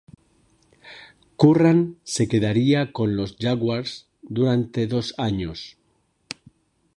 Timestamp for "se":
2.03-2.27